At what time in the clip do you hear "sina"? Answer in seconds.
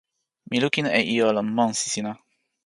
1.93-2.11